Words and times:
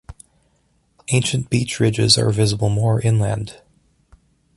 Ancient 1.09 1.51
beach 1.51 1.79
ridges 1.79 2.17
are 2.17 2.31
visible 2.31 2.69
more 2.69 2.99
inland. 2.99 3.61